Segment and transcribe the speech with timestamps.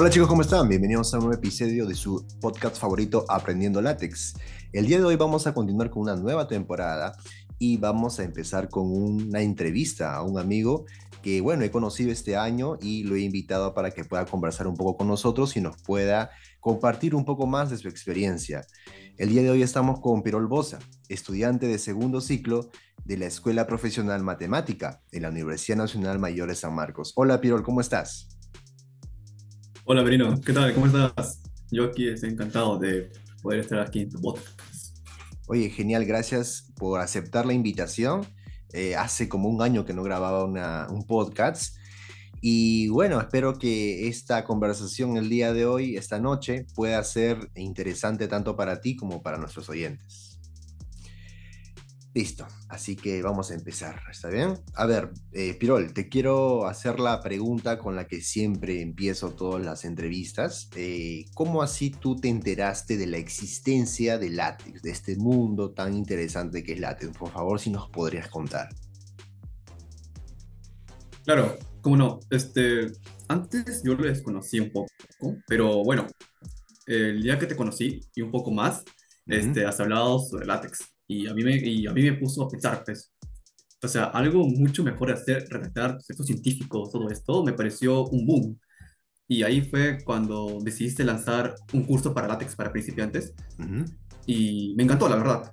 [0.00, 0.66] Hola chicos, ¿cómo están?
[0.66, 4.32] Bienvenidos a un nuevo episodio de su podcast favorito Aprendiendo Látex.
[4.72, 7.18] El día de hoy vamos a continuar con una nueva temporada
[7.58, 10.86] y vamos a empezar con una entrevista a un amigo
[11.20, 14.74] que, bueno, he conocido este año y lo he invitado para que pueda conversar un
[14.74, 16.30] poco con nosotros y nos pueda
[16.60, 18.64] compartir un poco más de su experiencia.
[19.18, 20.78] El día de hoy estamos con Pirol Bosa,
[21.10, 22.70] estudiante de segundo ciclo
[23.04, 27.12] de la Escuela Profesional Matemática de la Universidad Nacional Mayor de San Marcos.
[27.16, 28.39] Hola Pirol, ¿cómo estás?
[29.92, 30.72] Hola Merino, ¿qué tal?
[30.72, 31.40] ¿Cómo estás?
[31.72, 33.10] Yo aquí estoy encantado de
[33.42, 34.96] poder estar aquí en tu podcast.
[35.48, 38.24] Oye, genial, gracias por aceptar la invitación.
[38.72, 41.76] Eh, hace como un año que no grababa un podcast
[42.40, 48.28] y bueno, espero que esta conversación el día de hoy, esta noche, pueda ser interesante
[48.28, 50.29] tanto para ti como para nuestros oyentes.
[52.12, 54.58] Listo, así que vamos a empezar, ¿está bien?
[54.74, 59.64] A ver, eh, Pirol, te quiero hacer la pregunta con la que siempre empiezo todas
[59.64, 60.68] las entrevistas.
[60.74, 65.94] Eh, ¿Cómo así tú te enteraste de la existencia de látex, de este mundo tan
[65.94, 67.16] interesante que es látex?
[67.16, 68.68] Por favor, si nos podrías contar.
[71.24, 72.18] Claro, cómo no.
[72.28, 72.88] Este,
[73.28, 74.90] antes yo lo desconocí un poco,
[75.46, 76.08] pero bueno,
[76.86, 78.82] el día que te conocí y un poco más,
[79.26, 82.48] este, has hablado sobre látex y a mí me, y a mí me puso a
[82.48, 83.12] pensar, pues,
[83.82, 88.24] o sea, algo mucho mejor de hacer, redactar textos científicos, todo esto, me pareció un
[88.24, 88.60] boom.
[89.26, 93.34] Y ahí fue cuando decidiste lanzar un curso para látex para principiantes.
[94.24, 95.52] Y me encantó, la verdad.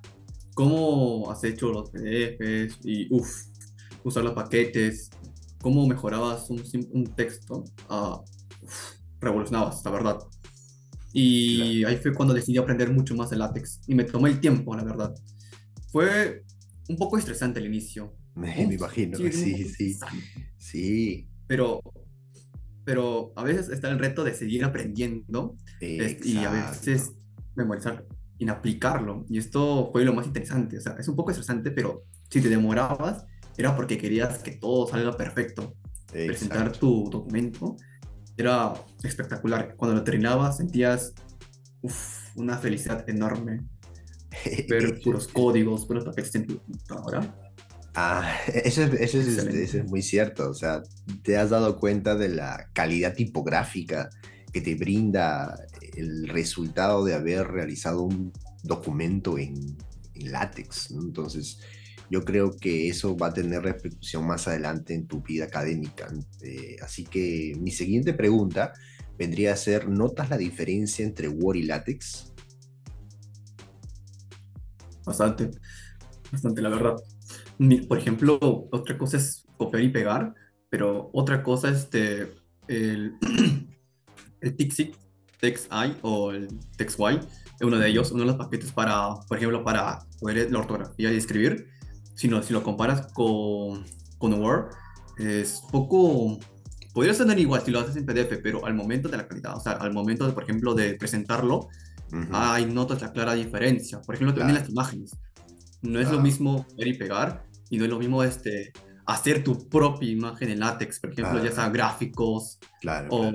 [0.54, 3.28] Cómo has hecho los PDFs y, uff,
[4.04, 5.10] usar los paquetes,
[5.60, 6.62] cómo mejorabas un,
[6.92, 8.18] un texto, uh,
[9.20, 10.18] revolucionabas, la verdad.
[11.12, 14.76] Y ahí fue cuando decidí aprender mucho más de látex y me tomé el tiempo,
[14.76, 15.12] la verdad.
[15.90, 16.44] Fue
[16.88, 18.14] un poco estresante el inicio.
[18.34, 19.98] Me, imagino, sí, sí, sí,
[20.58, 21.28] sí.
[21.46, 21.82] Pero,
[22.84, 27.12] pero a veces está el reto de seguir aprendiendo y a veces
[27.56, 28.06] memorizar
[28.38, 29.26] y aplicarlo.
[29.28, 30.78] Y esto fue lo más interesante.
[30.78, 33.24] O sea, es un poco estresante, pero si te demorabas,
[33.56, 35.74] era porque querías que todo salga perfecto.
[36.12, 37.76] Presentar tu documento
[38.36, 38.72] era
[39.02, 39.74] espectacular.
[39.76, 41.12] Cuando lo terminabas sentías
[42.36, 43.60] una felicidad enorme.
[44.68, 47.52] Ver puros códigos, puros papeles en tu computadora.
[47.94, 50.50] Ah, eso, eso, es, eso, es, muy cierto.
[50.50, 50.82] O sea,
[51.22, 54.10] te has dado cuenta de la calidad tipográfica
[54.52, 55.58] que te brinda
[55.96, 58.32] el resultado de haber realizado un
[58.62, 59.54] documento en,
[60.14, 60.92] en látex.
[60.92, 61.58] Entonces,
[62.10, 66.08] yo creo que eso va a tener repercusión más adelante en tu vida académica.
[66.42, 68.72] Eh, así que mi siguiente pregunta
[69.18, 72.27] vendría a ser, ¿notas la diferencia entre Word y LaTeX?
[75.08, 75.50] Bastante,
[76.30, 76.96] bastante, la verdad.
[77.88, 78.38] Por ejemplo,
[78.70, 80.34] otra cosa es copiar y pegar,
[80.68, 82.34] pero otra cosa es este,
[82.68, 83.14] el,
[84.40, 84.92] el TXI,
[85.40, 86.48] TXI o el
[86.78, 91.12] es uno de ellos, uno de los paquetes para, por ejemplo, para poder la ortografía
[91.12, 91.66] y escribir
[92.14, 93.84] si, si lo comparas con,
[94.18, 94.70] con Word,
[95.18, 96.38] es poco...
[96.92, 99.60] Podría tener igual si lo haces en PDF, pero al momento de la calidad, o
[99.60, 101.68] sea, al momento, de, por ejemplo, de presentarlo,
[102.32, 104.00] hay notas la clara diferencia.
[104.00, 105.16] Por ejemplo, también las imágenes.
[105.82, 108.72] No es lo mismo ver y pegar, y no es lo mismo este,
[109.06, 112.58] hacer tu propia imagen en látex, por ejemplo, ya sea gráficos
[113.10, 113.32] o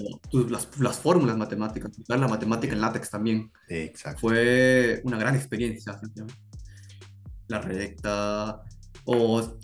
[0.49, 3.51] las, las, fórmulas matemáticas, la matemática en látex también.
[3.69, 4.19] Exacto.
[4.19, 5.99] Fue una gran experiencia.
[7.47, 8.61] La recta,
[9.05, 9.57] o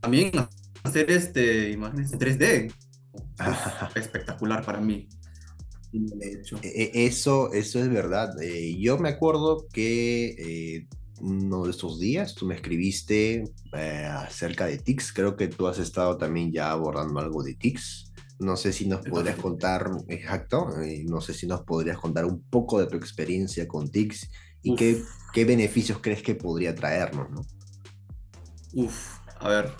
[0.00, 0.32] también
[0.82, 2.74] hacer este, imágenes en 3D.
[3.96, 5.08] espectacular para mí.
[5.92, 8.40] E, e, eso, eso es verdad.
[8.42, 10.86] Eh, yo me acuerdo que eh,
[11.20, 15.12] uno de estos días tú me escribiste eh, acerca de TICS.
[15.12, 18.12] Creo que tú has estado también ya abordando algo de TICS.
[18.38, 20.68] No sé si nos podrías contar, exacto,
[21.04, 24.30] no sé si nos podrías contar un poco de tu experiencia con TICS
[24.62, 25.02] y qué,
[25.34, 27.42] qué beneficios crees que podría traernos, ¿no?
[28.72, 29.72] Uf, a ver.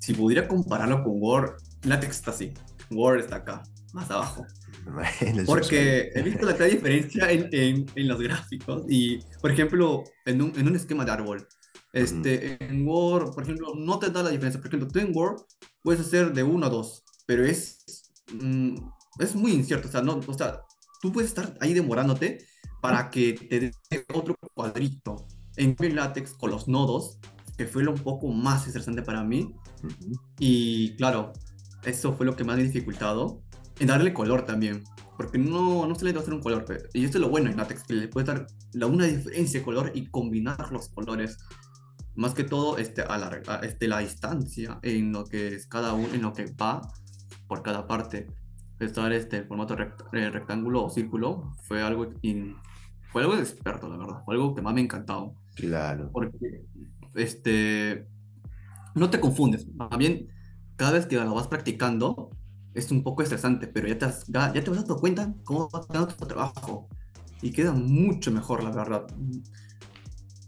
[0.00, 2.52] Si pudiera compararlo con Word, LaTeX está así.
[2.90, 3.62] Word está acá,
[3.92, 4.44] más abajo.
[5.46, 10.52] Porque he visto la diferencia en, en, en, los gráficos y, por ejemplo, en un,
[10.56, 11.46] en un esquema de árbol.
[11.92, 14.60] Este, En Word, por ejemplo, no te da la diferencia.
[14.60, 15.42] Por ejemplo, tú en Word
[15.82, 18.76] puedes hacer de uno a dos, pero es, mm,
[19.20, 19.88] es muy incierto.
[19.88, 20.60] O sea, no, o sea,
[21.00, 22.44] tú puedes estar ahí demorándote
[22.80, 25.26] para que te dé otro cuadrito.
[25.56, 27.18] En LaTeX, con los nodos,
[27.56, 29.54] que fue lo un poco más estresante para mí.
[30.38, 31.32] Y claro,
[31.84, 33.42] eso fue lo que más me ha dificultado.
[33.80, 34.84] En darle color también.
[35.16, 36.64] Porque no, no se le da hacer un color.
[36.92, 39.64] Y esto es lo bueno en látex, que le puede dar la, una diferencia de
[39.64, 41.38] color y combinar los colores.
[42.16, 46.08] Más que todo este, a la, este, la distancia en lo que es cada uno,
[46.12, 46.80] en lo que va
[47.46, 48.26] por cada parte.
[48.80, 52.56] estar este en formato rect- eh, rectángulo o círculo fue algo, in-
[53.12, 54.22] fue algo de experto, la verdad.
[54.24, 55.34] Fue algo que más me ha encantado.
[55.54, 56.10] Claro.
[56.12, 56.64] Porque
[57.14, 58.08] este,
[58.96, 59.66] no te confundes.
[59.96, 60.28] Bien,
[60.76, 62.30] cada vez que lo vas practicando,
[62.74, 65.86] es un poco estresante, pero ya te, has- ya, te vas dando cuenta cómo va
[65.86, 66.88] quedando tu trabajo.
[67.42, 69.06] Y queda mucho mejor, la verdad.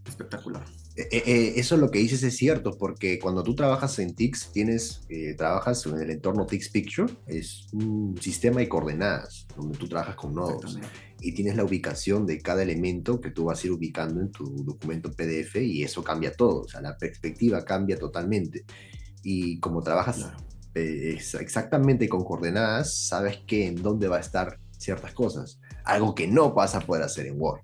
[0.07, 0.65] Espectacular.
[0.97, 4.15] Eh, eh, eh, eso es lo que dices es cierto, porque cuando tú trabajas en
[4.15, 9.77] TIX, tienes, eh, trabajas en el entorno TIX Picture, es un sistema de coordenadas, donde
[9.77, 10.79] tú trabajas con nodos
[11.21, 14.65] y tienes la ubicación de cada elemento que tú vas a ir ubicando en tu
[14.65, 18.65] documento PDF y eso cambia todo, o sea, la perspectiva cambia totalmente.
[19.23, 20.37] Y como trabajas Claro.
[20.77, 26.15] Eh, ex- exactamente con coordenadas, sabes que en dónde va a estar ciertas cosas, algo
[26.15, 27.61] que no vas a poder hacer en Word.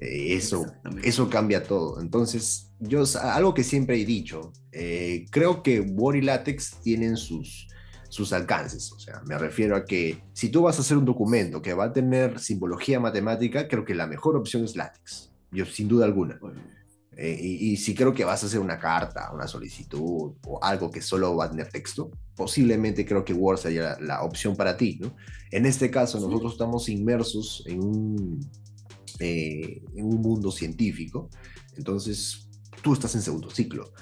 [0.00, 0.66] Eh, eso,
[1.02, 2.00] eso cambia todo.
[2.00, 7.68] Entonces, yo, algo que siempre he dicho, eh, creo que Word y LaTeX tienen sus,
[8.08, 8.90] sus alcances.
[8.92, 11.84] O sea, me refiero a que si tú vas a hacer un documento que va
[11.84, 15.30] a tener simbología matemática, creo que la mejor opción es LaTeX.
[15.52, 16.40] Yo, sin duda alguna.
[17.16, 20.90] Eh, y, y si creo que vas a hacer una carta, una solicitud o algo
[20.90, 24.76] que solo va a tener texto, posiblemente creo que Word sería la, la opción para
[24.76, 25.14] ti, ¿no?
[25.50, 26.24] En este caso, Sí.
[26.26, 28.50] nosotros estamos inmersos en un,
[29.18, 31.28] eh, en un mundo científico,
[31.76, 32.48] entonces
[32.82, 33.92] tú estás en segundo ciclo.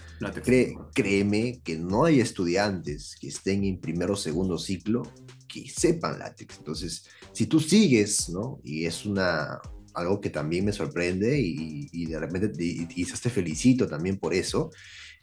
[0.45, 0.91] Cree- mejor.
[0.95, 5.03] créeme que no hay estudiantes que estén en primero o segundo ciclo
[5.49, 6.59] que sepan látex.
[6.59, 8.61] Entonces, si tú sigues, ¿no?
[8.63, 9.61] Y es una,
[9.99, 14.19] algo que también me sorprende y, y de repente te- y quizás te felicito también
[14.19, 14.71] por eso.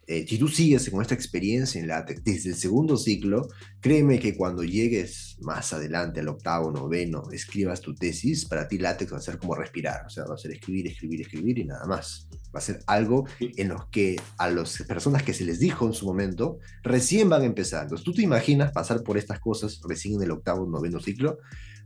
[0.08, 3.48] eh, si tú sigues con esta experiencia en látex desde el segundo ciclo,
[3.80, 9.12] créeme que cuando llegues más adelante al octavo, noveno, escribas tu tesis, para ti látex
[9.12, 11.86] va a ser como respirar, o sea, va a ser escribir, escribir, escribir y nada
[11.86, 12.28] más.
[12.54, 15.92] Va a ser algo en los que a las personas que se les dijo en
[15.92, 17.96] su momento recién van empezando.
[17.96, 21.38] ¿Tú te imaginas pasar por estas cosas recién en el octavo, noveno ciclo?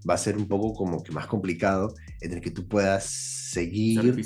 [0.08, 4.24] Va a ser un poco como que más complicado en el que tú puedas seguir.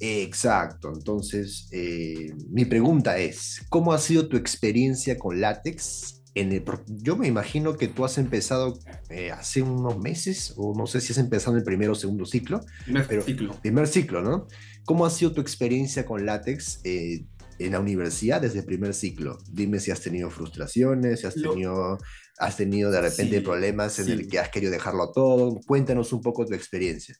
[0.00, 0.92] Exacto.
[0.94, 6.20] Entonces, eh, mi pregunta es, ¿cómo ha sido tu experiencia con látex?
[6.36, 8.76] En el, yo me imagino que tú has empezado
[9.08, 12.26] eh, hace unos meses, o no sé si has empezado en el primero o segundo
[12.26, 13.60] ciclo, Primer Pero- ciclo.
[13.62, 14.48] primer ciclo, ¿no?
[14.84, 17.24] ¿Cómo ha sido tu experiencia con látex eh,
[17.60, 19.38] en la universidad desde el primer ciclo?
[19.48, 21.98] Dime si has tenido frustraciones, si has Lo- tenido,
[22.38, 24.28] has tenido de repente Sí, problemas en el sí.
[24.28, 25.60] que has querido dejarlo todo.
[25.66, 27.16] Cuéntanos un poco tu experiencia.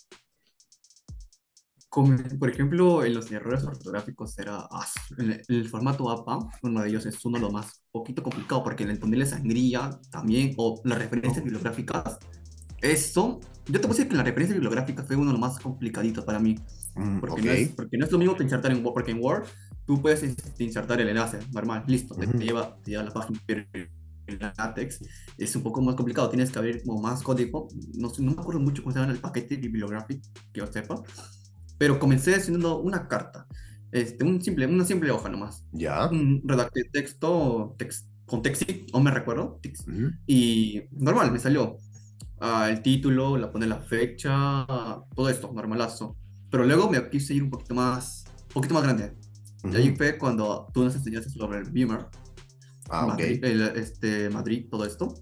[1.88, 6.88] Como, por ejemplo, en los errores ortográficos era ah, el, el formato APA, uno de
[6.88, 10.98] ellos es uno de los más poquito complicado porque el entenderle sangría también, o las
[10.98, 12.18] referencias bibliográficas.
[12.80, 16.24] Eso, yo te puedo decir que la referencia bibliográfica fue uno de los más complicaditos
[16.24, 16.56] para mí,
[16.96, 17.42] Mm, porque, ok.
[17.42, 19.46] no es, porque no es lo mismo que insertar en Word, porque en Word
[19.86, 22.38] tú puedes este, insertar el enlace, normal, listo, te, Ujú.
[22.38, 23.64] te lleva, te lleva a la página, pero
[24.26, 25.00] en LaTeX
[25.38, 28.60] es un poco más complicado, tienes que abrir como más código, no, no me acuerdo
[28.60, 30.22] mucho cómo se llama el paquete bibliográfico,
[30.52, 31.02] que yo sepa,
[31.78, 33.46] pero comencé haciendo una carta,
[33.92, 35.64] este, un simple, una simple hoja nomás.
[35.72, 36.10] Ya.
[36.44, 40.10] Redacté texto tex- con Texit, o me recuerdo, Tex- Ujú.
[40.26, 41.76] y normal, me salió
[42.40, 44.66] ah, el título, la pone la fecha,
[45.14, 46.16] todo esto, normalazo.
[46.50, 49.14] Pero luego me quise ir un poquito más, un poquito más grande.
[49.70, 52.06] Y ahí fue cuando tú nos enseñaste sobre el Beamer,
[52.90, 53.06] Ah.
[53.06, 55.14] Madrid, el, este, Madrid, todo esto.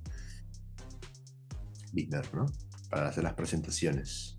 [1.92, 2.47] Bitner, ¿no?
[2.90, 4.37] Para hacer las presentaciones.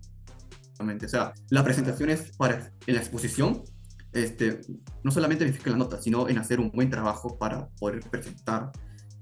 [0.62, 1.06] Exactamente.
[1.06, 3.62] O sea, la presentación es para en la exposición,
[4.12, 4.60] este,
[5.02, 8.72] no solamente verificar la nota, sino en hacer un buen trabajo para poder presentar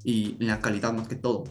[0.04, 1.44] y en la calidad más que todo.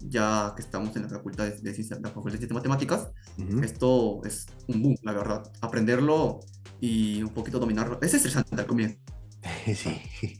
[0.00, 3.60] Ya que estamos en la facultad de, de ciencias, la facultad de Ciencias matemáticas, Ujú.
[3.62, 5.50] esto es un boom, la verdad.
[5.62, 6.40] Aprenderlo
[6.80, 7.98] y un poquito dominarlo.
[8.02, 8.98] Es estresante al comienzo,
[9.74, 10.38] Sí.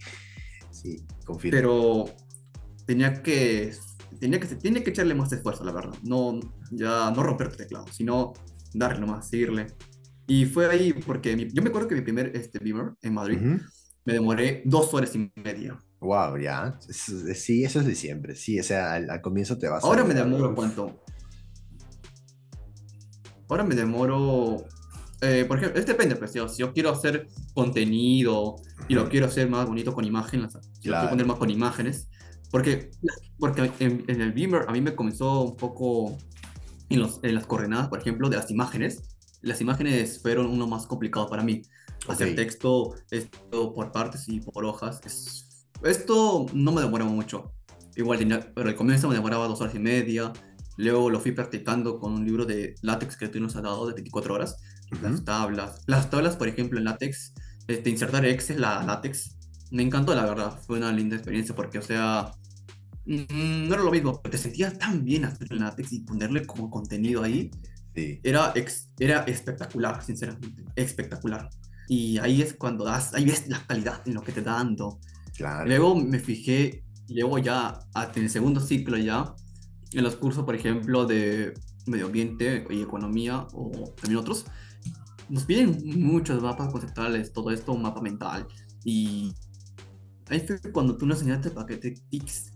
[0.83, 1.57] Sí, confirmo.
[1.59, 2.05] pero
[2.87, 3.73] tenía que,
[4.21, 5.95] tenía que, tiene que echarle más esfuerzo, la verdad.
[6.03, 6.39] No,
[6.71, 8.33] ya no romper tu teclado, sino
[8.75, 9.67] darle nomás, seguirle.
[10.27, 13.39] Y fue ahí porque mi- yo me acuerdo que mi primer este, Beamer en Madrid
[14.05, 15.79] me demoré dos horas y media.
[16.01, 16.79] Wow, ya.
[16.81, 18.35] Sí, eso es de siempre.
[18.37, 19.87] Sí, o sea, al, al comienzo te vas a...
[19.87, 21.01] Ahora me demoro cuánto.
[23.49, 24.65] Ahora me demoro.
[25.21, 28.57] Eh, por ejemplo, es depende, pues, si yo, si yo quiero hacer contenido
[28.89, 30.59] y lo quiero hacer más bonito con imágenes, si
[30.89, 31.01] lo Claro.
[31.01, 32.09] quiero poner más con imágenes,
[32.51, 32.91] porque,
[33.39, 36.17] porque en, en el Beamer a mí me comenzó un poco
[36.89, 39.03] en, los, en las coordenadas, por ejemplo, de las imágenes.
[39.43, 41.63] Las imágenes fueron uno más complicado para mí.
[42.09, 42.35] Hacer Ok.
[42.37, 45.01] texto, esto por partes y por hojas.
[45.05, 45.43] es-
[45.83, 47.53] esto no me demora mucho.
[47.97, 50.33] Igual, tenía- pero al comienzo me demoraba dos horas y media.
[50.79, 53.95] Luego lo fui practicando con un libro de látex que tú nos has dado de
[53.95, 54.57] 24 horas.
[55.03, 55.83] Las tablas.
[55.87, 57.33] Las tablas, por ejemplo, en látex,
[57.67, 59.37] este, insertar Excel, la látex,
[59.71, 60.61] me encantó, la verdad.
[60.67, 62.31] Fue una linda experiencia porque, o sea,
[63.07, 66.47] mm, no era lo mismo, pero te sentías tan bien hacer el látex y ponerle
[66.47, 67.51] como contenido ahí.
[67.95, 68.21] Sí.
[68.23, 71.49] Era, ex- era espectacular, sinceramente, espectacular.
[71.89, 74.99] Y ahí es cuando das, ahí ves la calidad en lo que te está dando.
[75.37, 75.67] Claro.
[75.67, 79.35] Luego me fijé, luego ya a- en el segundo ciclo ya,
[79.93, 81.55] en los cursos, por ejemplo, de
[81.87, 84.45] medio ambiente y economía o también otros,
[85.29, 88.47] nos piden muchos mapas conceptuales, todo esto, un mapa mental.
[88.85, 89.35] Y
[90.29, 92.53] ahí fue cuando tú nos enseñaste el paquete TICS.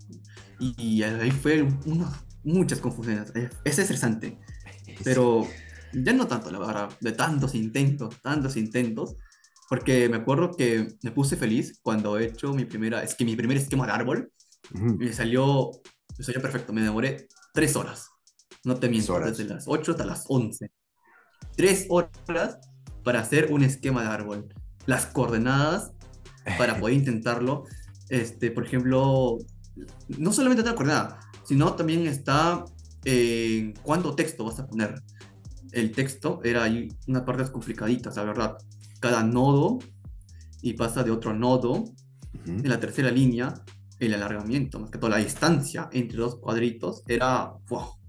[0.59, 2.13] Y, ahí fue una-
[2.45, 3.33] muchas confusiones.
[3.35, 4.39] Es es estresante.
[5.05, 5.47] Pero
[5.93, 9.17] ya no tanto, la verdad, de tantos intentos, tantos intentos,
[9.69, 13.37] porque me acuerdo que me puse feliz cuando he hecho mi primera, es que mi
[13.37, 14.33] primer esquema de árbol
[14.75, 14.97] Ujú.
[14.99, 15.71] me salió,
[16.19, 18.10] me salió perfecto, me demoré tres horas,
[18.65, 19.37] no te miento, horas.
[19.37, 20.71] desde las 8 hasta las 11.
[21.57, 22.59] Tres horas
[23.03, 24.49] para hacer un esquema de árbol.
[24.87, 25.93] Las coordenadas
[26.59, 27.65] para poder intentarlo,
[28.09, 29.39] este, por ejemplo,
[30.19, 32.65] no solamente la coordenada, sino también está
[33.05, 35.03] en cuánto texto vas a poner.
[35.73, 38.57] El texto era ahí una parte complicadita, la verdad.
[39.01, 39.79] Cada nodo
[40.63, 41.85] y pasa de otro nodo
[42.47, 43.55] en la tercera línea,
[43.99, 48.00] el alargamiento, más que todo la distancia entre dos cuadritos, era, wow,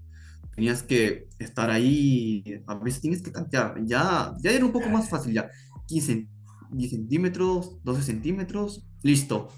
[0.54, 5.08] tenías que estar ahí, a veces tienes que tantear, ya, ya era un poco más
[5.08, 5.48] fácil, ya,
[5.86, 6.28] 15,
[6.72, 9.48] 10 centímetros, 12 centímetros, listo,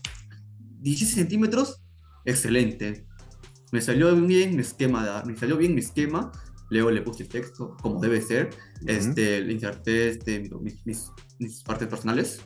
[0.81, 1.83] 16 centímetros,
[2.25, 3.07] excelente,
[3.73, 6.31] me salió bien mi esquema, me salió bien mi esquema,
[6.71, 8.51] luego le puse el texto como debe ser,
[8.83, 8.87] Ujú.
[8.87, 12.41] este, le inserté este, mis, mis- mis partes personales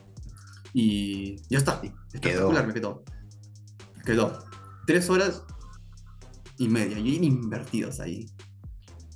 [0.73, 1.81] y ya está.
[2.13, 3.03] Espectacular me quedó.
[4.05, 4.39] Quedó.
[4.87, 5.45] Tres horas
[6.59, 8.27] y media, y invertidos ahí.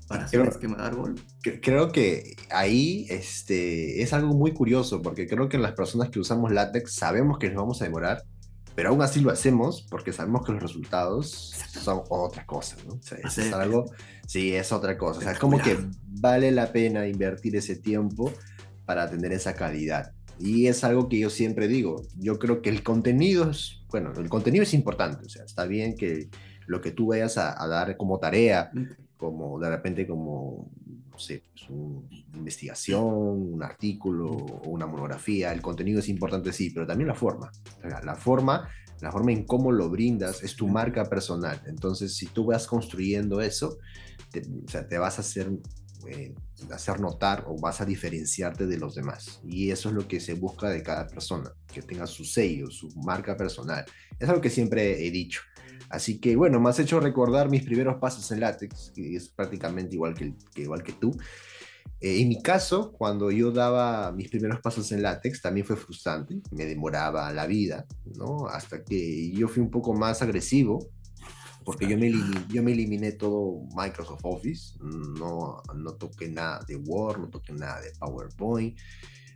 [0.08, 1.14] Para hacer el Creo- esquema de árbol.
[1.42, 6.20] Cre- Creo que ahí este, es algo muy curioso, porque creo que las personas que
[6.20, 8.22] usamos látex sabemos que nos vamos a demorar,
[8.75, 12.94] pero aún así lo hacemos porque sabemos que los resultados son otra cosa, ¿no?
[12.94, 13.87] O sea, es, Hacer- algo,
[14.26, 15.20] sí, es otra cosa.
[15.20, 18.32] O sea, es como que vale la pena invertir ese tiempo
[18.84, 20.12] para tener esa calidad.
[20.38, 22.02] Y es algo que yo siempre digo.
[22.16, 25.25] Yo creo que el contenido es, bueno, el contenido es importante.
[25.25, 26.28] O sea, está bien que
[26.66, 28.71] lo que tú vayas a, a dar como tarea,
[29.16, 30.71] como de repente como,
[31.11, 36.52] no sé, pues, un- una investigación, un artículo o una monografía, el contenido es importante,
[36.52, 37.50] sí, pero también la forma.
[38.04, 38.69] La forma,
[39.00, 41.61] la forma en cómo lo brindas es tu marca personal.
[41.66, 43.78] Entonces, si tú vas construyendo eso,
[44.31, 45.50] te, o sea, te vas a hacer,
[46.09, 46.35] eh,
[46.73, 49.40] hacer notar o vas a diferenciarte de los demás.
[49.45, 52.88] Y eso es lo que se busca de cada persona, que tenga su sello, su
[53.04, 53.85] marca personal.
[54.19, 55.42] Es algo que siempre he dicho.
[55.92, 59.94] Así que bueno, me has hecho recordar mis primeros pasos en látex, que es prácticamente
[59.94, 61.11] igual que, que igual que tú.
[62.00, 66.40] Eh, en mi caso, cuando yo daba mis primeros pasos en látex, también fue frustrante,
[66.50, 67.84] me demoraba la vida,
[68.16, 68.46] ¿no?
[68.49, 70.88] Hasta que yo fui un poco más agresivo,
[71.64, 76.75] porque yo me, elimi- yo me eliminé todo Microsoft Office, no, no toqué nada de
[76.76, 78.76] Word, no toqué nada de PowerPoint,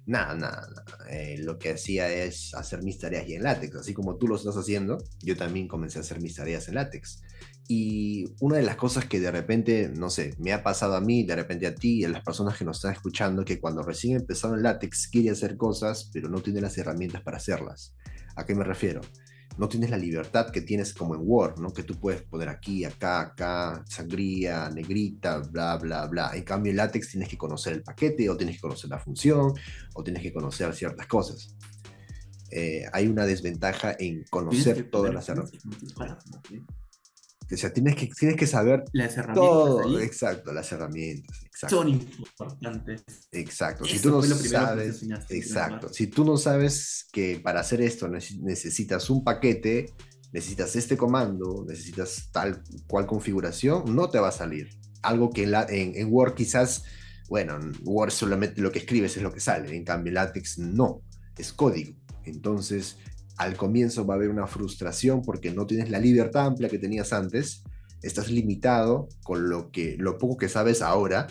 [0.06, 1.10] nada, nada, nada.
[1.10, 4.36] Eh, lo que hacía es hacer mis tareas ya en látex, así como tú lo
[4.36, 7.22] estás haciendo, yo también comencé a hacer mis tareas en látex.
[7.68, 11.24] Y una de las cosas que de repente, no sé, me ha pasado a mí,
[11.24, 14.16] de repente a ti y a las personas que nos están escuchando, que cuando recién
[14.16, 17.94] empezaron látex quiere hacer cosas, pero no tiene las herramientas para hacerlas.
[18.36, 19.00] ¿A qué me refiero?
[19.58, 21.72] No tienes la libertad que tienes como en Word, ¿no?
[21.72, 26.30] Que tú puedes poner aquí, acá, acá, sangría, negrita, bla, bla, bla.
[26.34, 29.52] En cambio, en látex tienes que conocer el paquete, o tienes que conocer la función,
[29.94, 31.56] o tienes que conocer ciertas cosas.
[32.50, 35.62] Eh, hay una desventaja en conocer todas las herramientas.
[37.52, 39.82] O sea, tienes que, tienes que saber Las herramientas todo.
[39.88, 41.38] ahí Exacto, las herramientas.
[41.44, 41.76] Exacto.
[41.76, 43.04] son importantes.
[43.32, 43.84] Exacto.
[43.84, 45.88] Si tú no sabes, exacto.
[45.92, 49.92] Si tú no sabes que para hacer esto neces- necesitas un paquete,
[50.32, 54.68] necesitas este comando, necesitas tal cual configuración, no te va a salir.
[55.02, 56.82] Algo que en, la- en, en Word quizás,
[57.28, 60.58] bueno, en Word solamente lo que escribes es lo que sale, en cambio en LaTeX
[60.58, 61.02] no,
[61.38, 61.94] es código.
[62.24, 62.96] Entonces,
[63.36, 67.12] al comienzo va a haber una frustración porque no tienes la libertad amplia que tenías
[67.12, 67.62] antes,
[68.02, 71.26] estás limitado con lo, que, lo poco que sabes ahora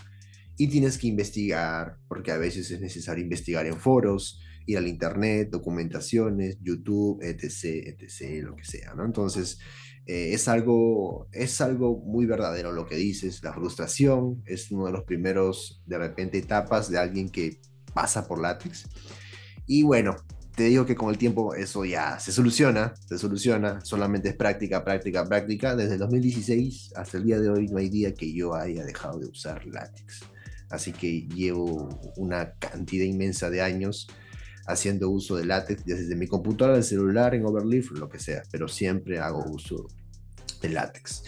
[0.57, 5.49] y tienes que investigar, porque a veces es necesario investigar en foros, ir al internet,
[5.51, 9.05] documentaciones, YouTube, etc., etc., lo que sea, ¿no?
[9.05, 9.59] Entonces,
[10.05, 14.91] eh, es, algo, es algo muy verdadero lo que dices, la frustración es uno de
[14.91, 17.59] los primeros, de repente, etapas de alguien que
[17.93, 18.87] pasa por látex.
[19.65, 20.15] Y bueno,
[20.55, 24.83] te digo que con el tiempo eso ya se soluciona, se soluciona, solamente es práctica,
[24.85, 25.75] práctica, práctica.
[25.75, 29.19] Desde el 2016 hasta el día de hoy no hay día que yo haya dejado
[29.19, 30.21] de usar látex.
[30.69, 34.07] Así que llevo una cantidad inmensa de años
[34.65, 38.67] haciendo uso de látex desde mi computadora, el celular, en Overleaf, lo que sea, pero
[38.67, 39.87] siempre hago uso
[40.61, 41.23] de látex.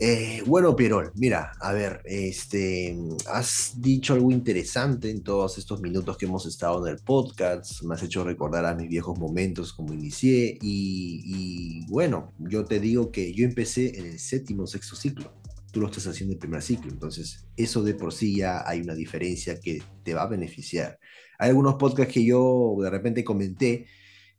[0.00, 2.96] Eh, bueno, Pierol, mira, a ver, este,
[3.28, 7.94] has dicho algo interesante en todos estos minutos que hemos estado en el podcast, me
[7.94, 13.12] has hecho recordar a mis viejos momentos como inicié y, y bueno, yo te digo
[13.12, 15.32] que yo empecé en el séptimo, sexto ciclo,
[15.70, 18.80] tú lo estás haciendo en el primer ciclo, entonces eso de por sí ya hay
[18.80, 20.98] una diferencia que te va a beneficiar.
[21.38, 23.86] Hay algunos podcasts que yo de repente comenté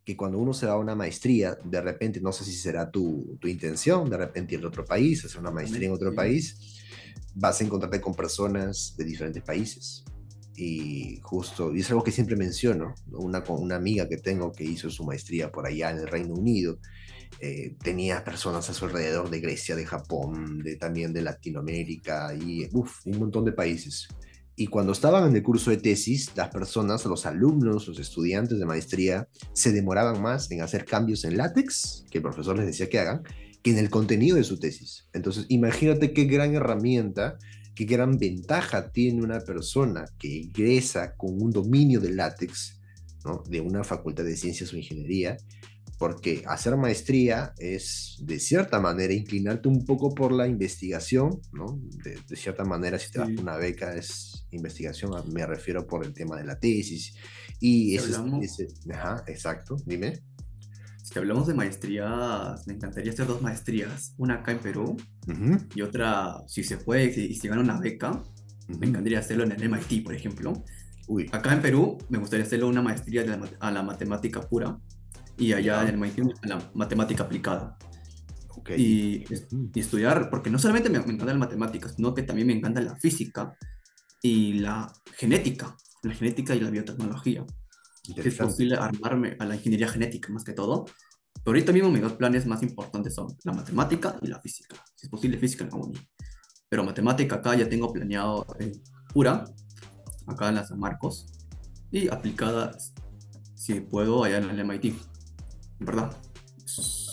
[0.06, 3.38] que cuando uno se va a una maestría, de repente, no sé si será tu,
[3.42, 6.84] tu intención, de repente ir a otro país, hacer una maestría en otro país,
[7.34, 10.06] vas a encontrarte con personas de diferentes países.
[10.56, 14.64] Y justo, y es algo que siempre menciono, una, con una amiga que tengo que
[14.64, 16.78] hizo su maestría por allá en el Reino Unido,
[17.42, 22.70] eh, tenía personas a su alrededor de Grecia, de Japón, de, también de Latinoamérica y
[22.72, 24.08] uf, un montón de países.
[24.58, 28.66] Y cuando estaban en el curso de tesis, las personas, los alumnos, los estudiantes de
[28.66, 33.00] maestría, se demoraban más en hacer cambios en látex, que el profesor les decía que
[33.00, 33.24] hagan,
[33.62, 35.08] que en el contenido de su tesis.
[35.12, 37.38] Entonces, imagínate qué gran herramienta,
[37.76, 42.80] qué gran ventaja tiene una persona que ingresa con un dominio del látex,
[43.26, 43.44] ¿no?
[43.50, 45.36] de una facultad de ciencias o ingeniería,
[45.98, 51.80] porque hacer maestría es, de cierta manera, inclinarte un poco por la investigación, ¿no?
[52.04, 56.38] De, cierta manera, si te das una beca es investigación, me refiero por el tema
[56.38, 57.16] de la tesis.
[57.60, 60.22] Y ese, ese, ajá, exacto, dime.
[61.06, 64.98] Si hablamos de maestrías, me encantaría hacer dos maestrías, una acá en Perú
[65.76, 68.24] y otra, si se puede, y si, gano una beca,
[68.80, 70.64] me encantaría hacerlo en el MIT, por ejemplo.
[71.08, 71.30] Uy.
[71.32, 74.80] Acá en Perú me gustaría hacerlo una maestría de a la matemática pura,
[75.38, 77.78] y allá en el MIT la matemática aplicada.
[78.76, 82.82] Y, y, estudiar, porque no solamente me, encanta la matemática, sino que también me encanta
[82.82, 83.56] la física
[84.26, 87.46] y la genética, la genética y la biotecnología.
[88.16, 90.86] Es posible armarme a la ingeniería genética más que todo.
[91.44, 94.84] Pero ahorita mismo mis dos planes más importantes son la matemática y la física.
[94.96, 96.00] Si es posible, física en la uni.
[96.68, 98.72] Pero matemática acá ya tengo planeado en
[99.14, 99.46] pura,
[100.26, 101.28] acá en la San Marcos,
[101.92, 102.76] y aplicada,
[103.54, 104.96] si puedo, allá en el MIT.
[105.80, 106.18] ¿verdad?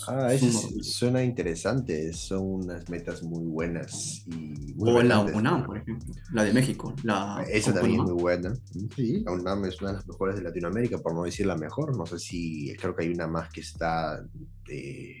[0.07, 0.49] Ah, eso
[0.81, 6.53] suena interesante, son unas metas muy buenas y O la UNAM, por ejemplo, la de
[6.53, 6.93] México.
[7.03, 8.53] La Esa también es muy buena.
[8.95, 11.97] Sí, la UNAM es una de las mejores de Latinoamérica, por no decir la mejor.
[11.97, 14.23] No sé si, creo que hay una más que está,
[14.69, 15.17] eh,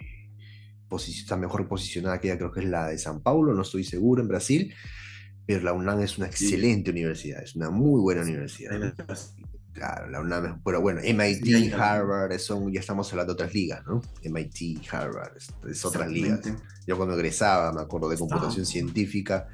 [0.91, 4.21] está mejor posicionada que ella, creo que es la de San Paulo, no estoy seguro,
[4.21, 4.73] en Brasil.
[5.45, 8.93] Pero la UNAM es una excelente universidad, es una muy buena universidad.
[9.73, 14.01] Claro, la UNAM, pero bueno, MIT, Harvard, son, ya estamos hablando de otras ligas, ¿no?
[14.23, 15.35] MIT, Harvard,
[15.67, 16.41] es, otras ligas.
[16.85, 19.47] Yo cuando egresaba, me acuerdo de computación científica,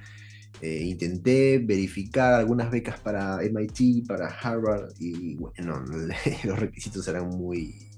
[0.62, 5.86] eh, intenté verificar algunas becas para MIT, para Harvard, y bueno,
[6.44, 7.90] los requisitos eran muy,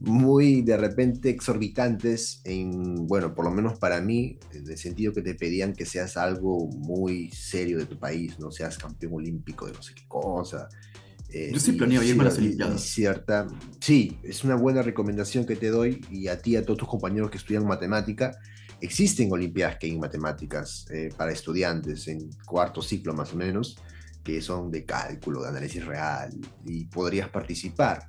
[0.00, 5.22] muy de repente exorbitantes en, bueno, por lo menos para mí, en el sentido que
[5.22, 9.72] te pedían que seas algo muy serio de tu país, no seas campeón olímpico de
[9.72, 10.68] no sé qué cosa,
[11.34, 12.80] eh, Yo sí planeo ir a las Olimpiadas.
[12.82, 13.48] Cierta,
[13.80, 16.88] sí, es una buena recomendación que te doy y a ti y a todos tus
[16.88, 18.38] compañeros que estudian matemática.
[18.80, 23.76] Existen Olimpiadas que hay en matemáticas eh, para estudiantes en cuarto ciclo más o menos,
[24.22, 26.30] que son de cálculo, de análisis real,
[26.64, 28.08] y podrías participar.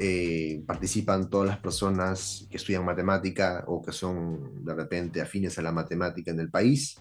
[0.00, 5.62] Eh, participan todas las personas que estudian matemática o que son de repente afines a
[5.62, 6.96] la matemática en el país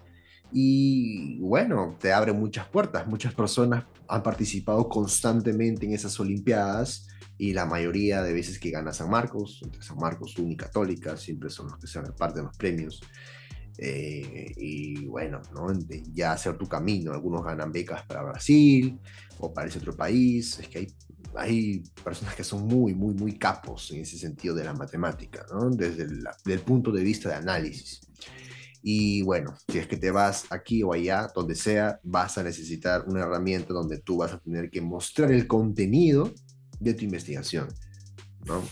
[0.52, 3.08] y bueno, te abre muchas puertas.
[3.08, 7.08] Muchas personas han participado constantemente en esas Olimpiadas
[7.38, 11.50] y la mayoría de veces que gana San Marcos, entre San Marcos, Uni Católica, siempre
[11.50, 13.02] son los que se reparten los premios.
[13.78, 15.68] Eh, y bueno, ¿no?
[16.12, 17.14] ya hacer tu camino.
[17.14, 19.00] Algunos ganan becas para Brasil
[19.40, 20.60] o para ese otro país.
[20.60, 20.88] Es que hay,
[21.36, 25.70] hay personas que son muy, muy, muy capos en ese sentido de la matemática, ¿no?
[25.70, 26.04] desde
[26.46, 28.02] el punto de vista de análisis.
[28.82, 33.04] Y bueno, si es que te vas aquí o allá, donde sea, vas a necesitar
[33.08, 36.34] una herramienta donde tú vas a tener que mostrar el contenido
[36.80, 37.68] de tu investigación,
[38.46, 38.63] ¿no?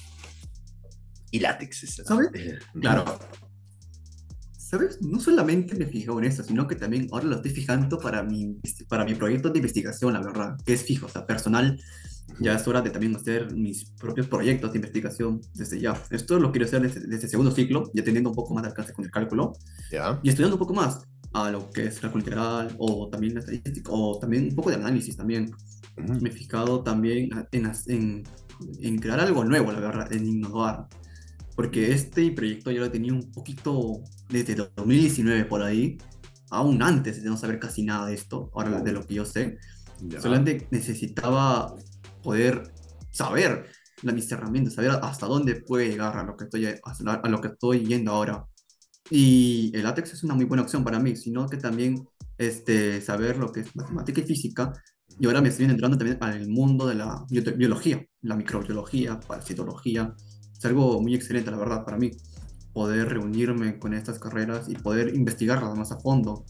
[1.31, 2.03] Y látex.
[2.05, 2.29] ¿Sabes?
[2.79, 3.03] Claro.
[4.57, 5.01] ¿Sabes?
[5.01, 8.59] No solamente me fijo en eso, sino que también ahora lo estoy fijando para mi,
[8.87, 11.79] para mi proyecto de investigación, la verdad, que es fijo, o sea, personal
[12.39, 16.01] ya es hora de también hacer mis propios proyectos de investigación desde ya.
[16.09, 18.93] Esto lo quiero hacer desde, el segundo ciclo, ya teniendo un poco más de alcance
[18.93, 19.53] con el cálculo
[20.23, 21.01] y estudiando un poco más
[21.33, 24.75] a lo que es cálculo integral o también la estadística o también un poco de
[24.75, 25.51] análisis también.
[25.95, 28.23] Me he fijado también en, en,
[28.81, 30.87] en, crear algo nuevo, la verdad, en innovar.
[31.55, 35.97] Porque este proyecto yo lo tenía un poquito desde 2019 por ahí,
[36.51, 39.57] aún antes de no saber casi nada de esto, ahora de lo que yo sé.
[40.19, 41.75] Solamente necesitaba
[42.27, 42.73] poder
[43.09, 43.67] saber
[44.03, 47.47] la, mis herramientas, saber hasta dónde puede llegar a lo que estoy, a lo que
[47.47, 48.45] estoy yendo ahora.
[49.09, 52.05] Y el látex es una muy buena opción para mí, sino que también
[52.37, 54.73] este, saber lo que es matemática y física.
[55.17, 60.13] Y ahora me estoy entrando también al mundo de la biología, la microbiología, parasitología.
[60.51, 62.11] Es algo muy excelente, la verdad, para mí,
[62.73, 66.43] poder reunirme con estas carreras y poder investigarlas más a fondo.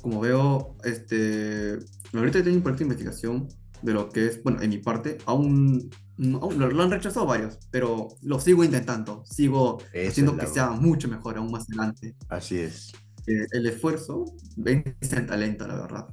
[0.00, 1.76] Como veo, este,
[2.12, 3.48] ahorita tengo un proyecto de investigación
[3.82, 8.40] de lo que es, bueno, en mi parte, aún, lo, han rechazado varios, pero lo
[8.40, 12.16] sigo intentando, sigo haciendo que sea mucho mejor aún más adelante.
[12.28, 12.92] Así es.
[13.26, 14.24] Eh, el esfuerzo
[14.56, 16.08] vence el talento, la verdad.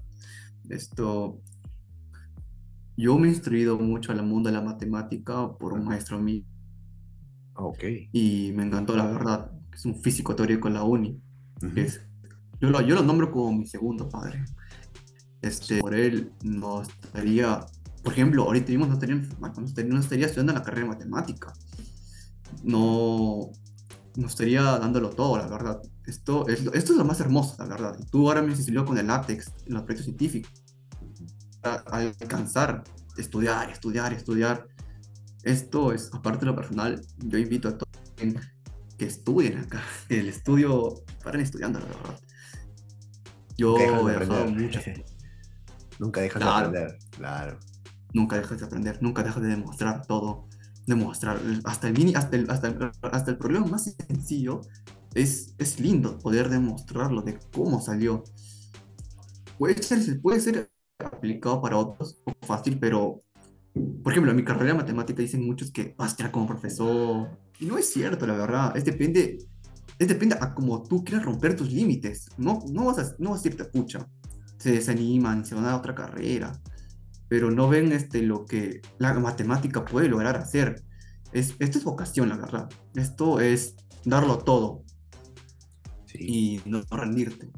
[0.70, 1.42] Esto,
[2.98, 6.44] yo me he instruido mucho el mundo de la matemática por un maestro mío.
[7.56, 7.84] Ok.
[8.12, 9.52] Y me encantó, la verdad.
[9.74, 11.22] Es un físico teórico en la uni.
[11.76, 12.02] es,
[12.60, 14.44] yo, lo, yo lo nombro como mi segundo padre
[15.46, 17.66] este, por él no estaría,
[18.04, 21.54] por ejemplo, ahorita mismo no estaría, no estaría estudiando la carrera de matemática.
[22.64, 23.52] No,
[24.16, 25.82] no estaría dándolo todo, la verdad.
[26.06, 27.98] Esto es, esto es lo más hermoso, la verdad.
[28.12, 30.52] Tú ahora me enseñó con el látex en los proyectos científicos.
[31.62, 32.84] A, alcanzar,
[33.18, 34.68] estudiar, estudiar, estudiar.
[35.44, 37.94] Esto es, aparte de lo personal, yo invito a todos
[38.98, 39.84] que estudien acá.
[40.10, 42.20] El estudio, paren estudiando, la verdad.
[43.58, 44.86] Yo he dejado muchas
[46.00, 47.60] Nunca dejas de aprender, claro.
[48.14, 50.48] Nunca dejas de aprender, nunca dejas de demostrar todo.
[50.88, 54.62] Demostrar, hasta el, mini, hasta el, hasta el, problema más sencillo
[55.16, 58.24] es, es lindo poder demostrarlo de cómo salió.
[59.58, 63.22] Puede ser, puede ser aplicado para otros, fácil, pero
[64.04, 67.38] por ejemplo, en mi carrera de matemática dicen muchos que vas a como profesor.
[67.60, 68.78] Y no es cierto, la verdad.
[68.78, 69.38] Es depende,
[70.00, 72.30] es depende a cómo tú quieras romper tus límites.
[72.38, 74.08] No, no, vas a, no vas a irte pucha
[74.58, 76.60] se desaniman, se van a otra carrera,
[77.28, 80.84] pero no ven este, lo que la matemática puede lograr hacer.
[81.34, 82.70] Es, esto es vocación, la verdad.
[82.96, 84.84] Esto es darlo todo
[86.14, 87.50] y no rendirte,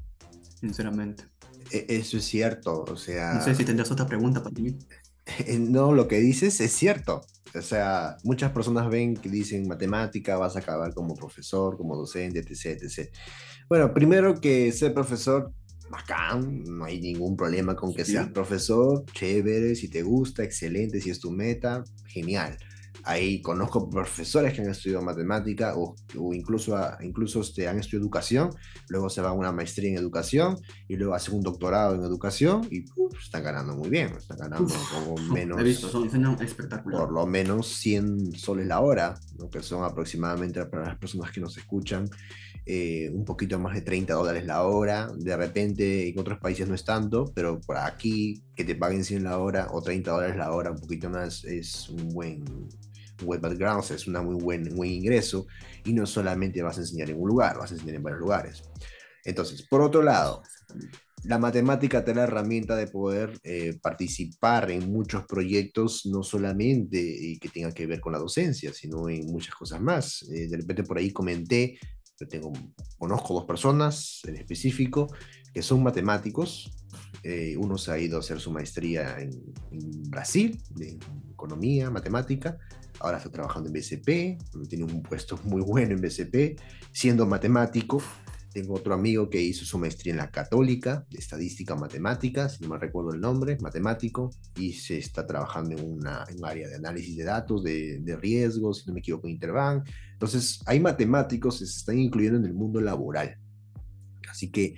[0.60, 1.26] sinceramente.
[1.72, 3.34] E, eso es cierto, o sea...
[3.34, 4.78] No sé si tendrás otra pregunta para ti.
[5.60, 7.22] No, lo que dices es cierto.
[7.54, 12.40] O sea, muchas personas ven que dicen matemática, vas a acabar como profesor, como docente,
[12.40, 13.10] etc, etc.
[13.68, 15.52] Bueno, primero que ser profesor
[15.90, 21.10] bacán, no hay ningún problema con que seas profesor, chévere, si te gusta, excelente, si
[21.10, 22.58] es tu meta, genial.
[23.04, 25.96] Ahí conozco profesores que han estudiado matemática o,
[26.34, 28.50] incluso, incluso este, han estudiado educación,
[28.90, 30.58] luego se van a una maestría en educación
[30.90, 32.84] y luego hacen un doctorado en educación y
[33.22, 35.58] están ganando muy bien, están ganando como menos...
[35.58, 36.10] He visto, son,
[36.42, 37.00] espectacular.
[37.00, 39.18] Por lo menos 100 soles la hora,
[39.52, 42.10] que son aproximadamente para las personas que nos escuchan
[42.70, 45.10] eh, un poquito más de 30 dólares la hora.
[45.16, 49.24] De repente en otros países no es tanto, pero por aquí que te paguen 100
[49.24, 52.44] la hora o 30 dólares la hora, un poquito más, es un buen,
[53.24, 55.48] web background, es un muy buen, buen ingreso.
[55.86, 58.62] Y no solamente vas a enseñar en un lugar, vas a enseñar en varios lugares.
[59.24, 60.44] Entonces, por otro lado,
[61.24, 67.00] la matemática te da la herramienta de poder eh, participar en muchos proyectos, no solamente
[67.00, 70.26] eh, que tengan que ver con la docencia, sino en muchas cosas más.
[70.30, 71.80] de repente por ahí comenté
[72.26, 72.52] tengo,
[72.98, 75.08] conozco dos personas en específico
[75.54, 76.72] que son matemáticos.
[77.24, 79.32] Eh, uno se ha ido a hacer su maestría en,
[80.10, 80.98] Brasil, de
[81.32, 82.58] economía, matemática.
[83.00, 86.60] Ahora está trabajando en BCP, tiene un puesto muy bueno en BCP,
[86.92, 88.02] siendo matemático.
[88.54, 92.70] Tengo otro amigo que hizo su maestría en la Católica de Estadística Matemática, si no
[92.70, 97.16] me recuerdo el nombre, matemático, y se está trabajando en, una, en área de análisis
[97.18, 99.88] de datos, de, de riesgos, si no me equivoco, en Interbank.
[100.14, 103.38] Entonces, hay matemáticos que se están incluyendo en el mundo laboral.
[104.30, 104.76] Así que,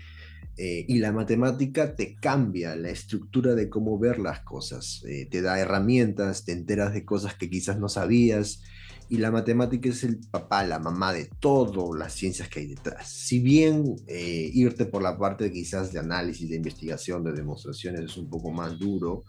[0.58, 5.42] eh, y la matemática te cambia la estructura de cómo ver las cosas, eh, te
[5.42, 8.62] da herramientas, te enteras de cosas que quizás no sabías,
[9.10, 13.10] y la matemática es el papá, la mamá de todas las ciencias que hay detrás.
[13.10, 18.18] Si bien eh, irte por la parte quizás de análisis, de investigación, de demostraciones es
[18.18, 19.24] un poco más duro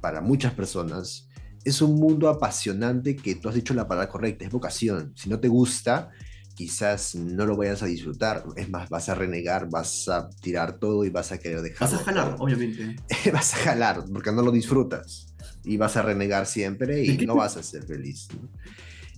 [0.00, 1.28] para muchas personas,
[1.64, 5.12] es un mundo apasionante que tú has dicho la palabra correcta, es vocación.
[5.14, 6.10] Si no te gusta,
[6.56, 8.44] quizás no lo vayas a disfrutar.
[8.56, 11.88] Es más, vas a renegar, vas a tirar todo y vas a querer dejar.
[11.88, 12.96] Vas a jalar, obviamente.
[13.32, 15.32] vas a jalar porque no lo disfrutas
[15.64, 18.26] y vas a renegar siempre y no vas a ser feliz.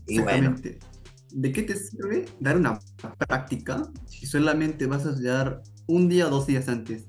[0.06, 0.78] Exactamente.
[1.30, 2.78] ¿De qué te sirve dar una
[3.18, 7.06] práctica si solamente vas a estudiar un día o dos días antes?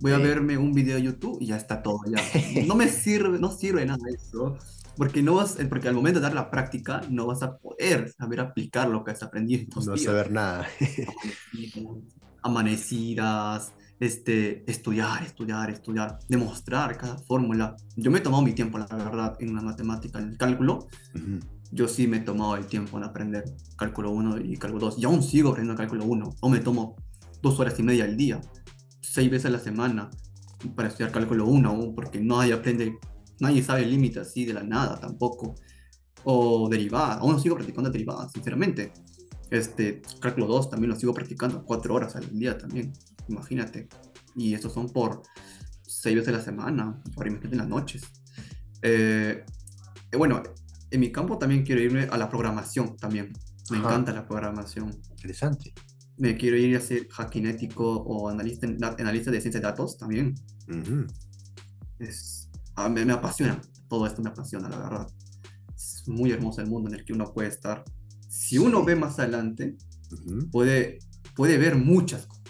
[0.00, 2.00] Voy a verme un video de YouTube y ya está todo.
[2.06, 2.20] Ya.
[2.66, 4.56] No me sirve, no sirve nada eso.
[4.96, 8.40] Porque, no vas, porque al momento de dar la práctica no vas a poder saber
[8.40, 9.66] aplicar lo que has aprendido.
[9.74, 10.66] no saber nada.
[12.42, 17.76] Amanecidas, este, estudiar, estudiar, estudiar, demostrar cada fórmula.
[17.96, 20.86] Yo me he tomado mi tiempo, la verdad, en la matemática, en el cálculo.
[21.72, 23.44] Yo sí me he tomado el tiempo en aprender
[23.76, 24.98] cálculo 1 y cálculo 2.
[24.98, 26.36] Y aún sigo aprendiendo cálculo 1.
[26.40, 26.96] O me tomo
[27.42, 28.40] dos horas y media al día,
[29.00, 30.10] seis veces a la semana
[30.74, 32.98] para estudiar cálculo 1, porque nadie aprende,
[33.40, 35.54] nadie sabe el límite así de la nada tampoco.
[36.24, 38.92] O derivadas, aún sigo practicando derivadas, sinceramente.
[39.50, 42.92] Este, cálculo 2 también lo sigo practicando cuatro horas al día también,
[43.28, 43.88] imagínate.
[44.34, 45.22] Y estos son por
[45.82, 48.02] seis veces a la semana, imagínate en las noches.
[48.82, 49.44] Eh,
[50.10, 50.42] eh, bueno,
[50.90, 53.32] en mi campo también quiero irme a la programación también.
[53.70, 54.90] Me encanta la programación.
[55.10, 55.72] Interesante.
[56.18, 58.66] Me quiero ir a ser hacking ético o analista,
[58.98, 60.34] analista de ciencia de datos también.
[61.98, 65.06] es, a, me, me, apasiona, todo esto me apasiona, la verdad.
[65.74, 67.84] Es muy hermoso el mundo en el que uno puede estar
[68.36, 69.76] si uno ve más adelante,
[70.52, 70.98] puede,
[71.34, 72.44] puede ver muchas cosas.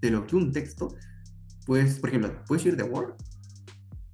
[0.00, 0.94] De lo que un texto,
[1.66, 3.14] pues, por ejemplo, puedes ir de Word,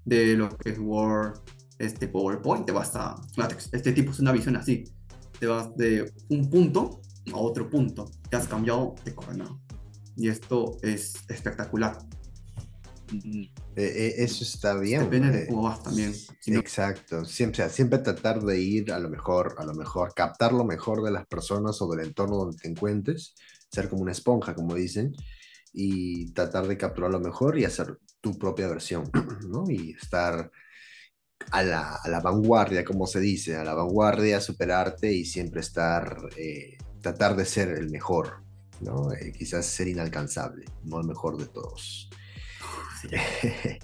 [0.05, 1.41] de lo que es Word,
[1.87, 3.71] este PowerPoint, te vas a LaTeX.
[3.73, 4.85] Este tipo es una visión así.
[5.39, 7.01] Te vas de un punto
[7.33, 8.11] a otro punto.
[8.29, 9.59] Te has cambiado de coordenada.
[10.17, 11.99] Y esto es espectacular.
[13.13, 15.03] Eh, eh, eso está bien.
[15.03, 16.15] Depende de cómo vas también.
[16.47, 17.25] Exacto.
[17.25, 21.11] Siempre, siempre tratar de ir a lo mejor, a lo mejor, captar lo mejor de
[21.11, 23.35] las personas o del entorno donde te encuentres,
[23.71, 25.15] ser como una esponja, como dicen,
[25.73, 29.11] y tratar de capturar lo mejor y hacer tu propia versión,
[29.49, 29.65] ¿no?
[29.69, 30.51] Y estar
[31.51, 36.17] a la, a la vanguardia, como se dice, a la vanguardia, superarte y siempre estar,
[36.37, 38.43] eh, tratar de ser el mejor,
[38.81, 39.09] ¿no?
[39.37, 42.11] quizás ser inalcanzable, no el mejor de todos.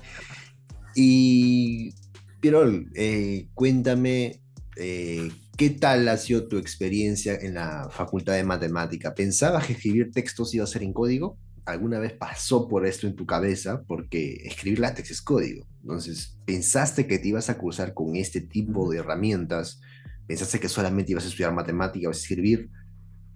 [0.94, 1.94] y,
[2.40, 4.40] Pirol, eh, cuéntame,
[4.76, 9.14] eh, ¿qué tal ha sido tu experiencia en la facultad de matemática?
[9.14, 11.38] ¿Pensabas que escribir textos iba a ser en código?
[11.66, 13.82] ¿Alguna vez pasó por esto en tu cabeza?
[13.86, 15.69] Porque escribir látex es código.
[15.82, 19.80] Entonces, ¿pensaste que te ibas a cruzar con este tipo de herramientas?
[20.26, 22.70] ¿Pensaste que solamente ibas a estudiar matemática o a escribir?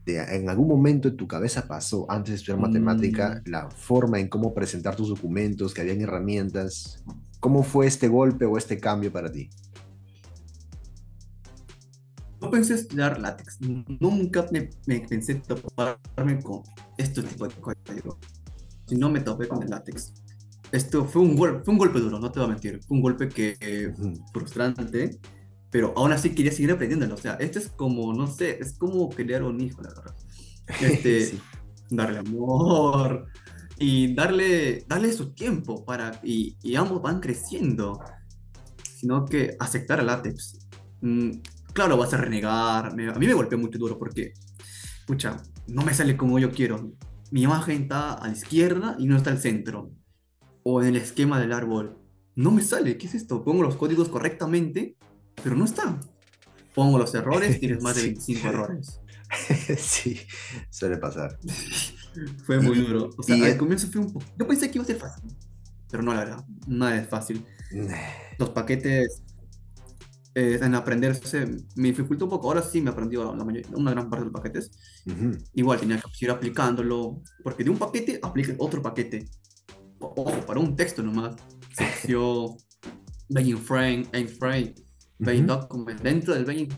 [0.06, 3.50] en algún momento en tu cabeza pasó, antes de estudiar matemática, mm.
[3.50, 7.02] la forma en cómo presentar tus documentos, que habían herramientas.
[7.40, 9.48] ¿Cómo fue este golpe o este cambio para ti?
[12.40, 13.58] No pensé estudiar látex.
[14.00, 14.68] Nunca me,
[15.00, 16.62] pensé toparme con
[16.98, 18.18] este tipo de código.
[18.86, 20.12] Si no me topé con el látex.
[20.74, 22.80] Esto fue un, golpe, fue un golpe duro, no te voy a mentir.
[22.86, 23.92] Fue un golpe que
[24.32, 25.20] frustrante
[25.70, 27.14] pero aún así quería seguir aprendiéndolo.
[27.14, 30.14] O sea, esto es como, no sé, es como crear un hijo, la verdad.
[30.80, 31.38] Este,
[31.90, 33.26] Darle amor
[33.78, 38.00] y darle, darle su tiempo para, y, y ambos van creciendo,
[38.82, 40.60] sino que aceptar el látex.
[41.00, 41.40] Mm,
[41.72, 44.32] claro, vas a renegar, a mí me golpeó mucho duro porque,
[45.00, 46.92] escucha, no me sale como yo quiero.
[47.32, 49.90] Mi imagen está a la izquierda y no está al centro.
[50.64, 51.96] O en el esquema del árbol.
[52.34, 53.44] No me sale, ¿qué es esto?
[53.44, 54.96] Pongo los códigos correctamente
[55.42, 55.98] pero no está.
[56.74, 59.00] Pongo los errores, tienes más de 25 errores.
[59.78, 60.20] sí,
[60.70, 61.38] suele pasar.
[62.44, 63.10] fue muy duro.
[63.16, 64.26] O sea, al comienzo fue un poco.
[64.38, 65.24] Yo pensé que iba a ser fácil,
[65.90, 67.44] pero no, la verdad, nada es fácil.
[68.38, 69.22] Los paquetes
[70.34, 72.48] eh, en aprenderse me dificultó un poco.
[72.48, 74.70] Ahora sí me aprendió la mayoría, una gran parte de los paquetes.
[75.54, 79.26] Igual tenía que seguir aplicándolo, porque de un paquete aplica otro paquete.
[80.16, 81.36] Ojo, para un texto nomás.
[81.72, 82.56] Sección,
[83.28, 84.74] begging frame, end frame
[85.18, 86.68] dentro del Bain,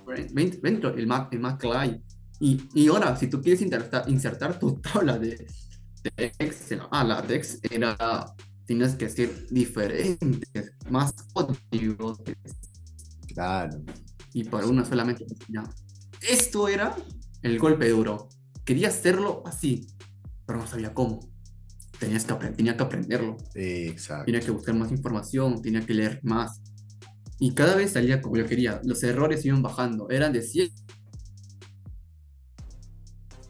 [0.63, 1.65] dentro el Mac, el Mac
[2.41, 5.47] Y, y ahora, si tú quieres insertar, insertar tu tabla de,
[6.03, 8.35] de Excel a la de era,
[8.67, 12.21] tienes que ser diferentes, más códigos.
[13.35, 13.83] Claro.
[14.33, 15.27] Y para una solamente.
[15.49, 15.65] Ya.
[16.21, 16.95] Esto era
[17.43, 18.29] el golpe duro.
[18.65, 19.87] Quería hacerlo así,
[20.47, 21.21] pero no sabía cómo.
[21.99, 23.37] Tenías que tenía que aprenderlo.
[23.55, 24.27] Exacto.
[24.27, 26.61] Tenía que buscar más información, tenía que leer más
[27.39, 28.81] y cada vez salía como yo quería.
[28.85, 30.09] Los errores iban bajando.
[30.11, 30.71] Eran de 100.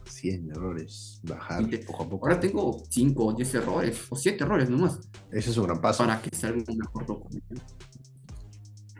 [0.09, 1.21] 100 errores.
[1.23, 2.27] Bajar poco a poco.
[2.27, 3.97] Ahora tengo 5 o 10 errores.
[4.09, 4.99] O 7 errores nomás.
[5.31, 6.05] Ese es un gran paso.
[6.05, 7.61] Para que salga un mejor documento.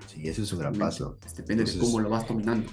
[0.07, 1.17] Sí, ese es un gran paso.
[1.35, 2.69] Depende de cómo lo vas dominando.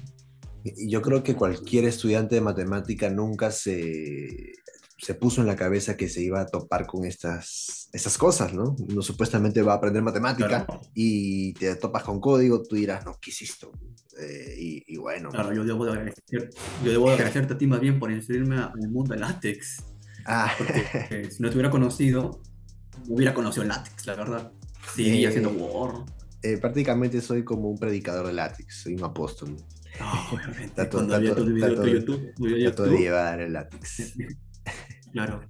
[0.87, 4.53] Yo creo que cualquier estudiante de matemática nunca se
[4.97, 8.77] se puso en la cabeza que se iba a topar con estas, estas cosas, ¿no?
[8.79, 13.31] Uno supuestamente va a aprender matemática y te topas con código, tú dirás, no, ¿qué
[13.31, 13.67] hiciste?
[14.21, 15.31] Eh, y, bueno.
[15.31, 16.51] Claro, yo debo, de agradecer,
[16.85, 19.83] yo debo agradecerte a ti más bien por inscribirme al mundo del látex.
[20.27, 20.53] Ah.
[20.57, 22.41] Porque eh, si no te hubiera conocido,
[23.09, 24.53] hubiera conocido látex, la verdad.
[24.95, 26.05] Sí, eh, haciendo Word.
[26.61, 29.57] prácticamente soy como un predicador de látex, soy un apóstol.
[29.99, 30.89] No, obviamente.
[30.89, 34.15] Cuando había tu video YouTube, de llevar el látex.
[35.13, 35.43] Claro.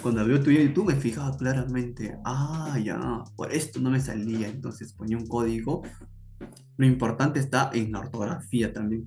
[0.00, 4.92] cuando veo tu YouTube me fijaba claramente, ah, ya, por esto no me salía, entonces
[4.92, 5.82] ponía un código.
[6.76, 9.04] Lo importante está en la ortografía también,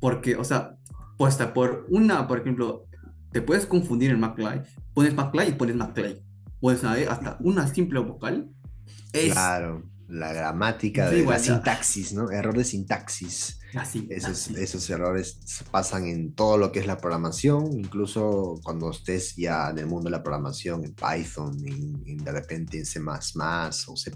[0.00, 0.76] porque, o sea,
[1.16, 2.86] puesta por una, por ejemplo,
[3.32, 4.62] te puedes confundir en MacLay,
[4.94, 6.22] pones MacLay y pones MacLay,
[6.60, 8.50] puedes saber hasta una simple vocal.
[9.12, 9.32] Es...
[9.32, 12.30] Claro, la gramática de la sintaxis, ¿no?
[12.30, 13.58] Error de sintaxis.
[14.08, 15.38] Esos, esos, errores
[15.70, 20.04] pasan en todo lo que es la programación, incluso cuando estés ya en el mundo
[20.04, 24.12] de la programación, en Python, en, de repente en C o C,